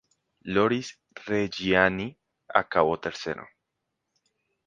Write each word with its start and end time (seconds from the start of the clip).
Loris 0.45 0.97
Reggiani 1.27 2.17
acabó 2.47 2.99
tercero. 2.99 3.47